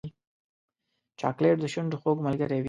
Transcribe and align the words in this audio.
چاکلېټ 1.19 1.57
د 1.61 1.65
شونډو 1.73 1.97
خوږ 2.01 2.17
ملګری 2.25 2.55
وي. 2.57 2.59